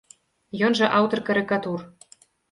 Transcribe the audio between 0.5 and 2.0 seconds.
Ён жа аўтар карыкатур.